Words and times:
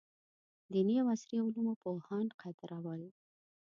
دیني 0.71 0.95
او 1.01 1.07
عصري 1.13 1.37
علومو 1.45 1.73
پوهان 1.81 2.25
قدرول. 2.41 3.01